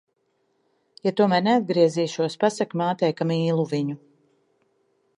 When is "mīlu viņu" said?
3.33-4.01